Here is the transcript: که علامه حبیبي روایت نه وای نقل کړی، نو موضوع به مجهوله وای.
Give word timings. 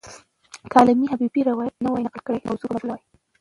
که 0.71 0.75
علامه 0.81 1.05
حبیبي 1.11 1.41
روایت 1.49 1.75
نه 1.83 1.89
وای 1.89 2.03
نقل 2.07 2.21
کړی، 2.25 2.39
نو 2.39 2.47
موضوع 2.49 2.67
به 2.69 2.73
مجهوله 2.75 2.93
وای. 2.97 3.01